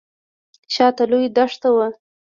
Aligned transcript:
شاته 0.73 1.03
لوی 1.11 1.27
دښت 1.37 1.61
و. 1.73 1.77